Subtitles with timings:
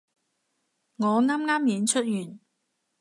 [0.97, 2.39] 我啱啱演出完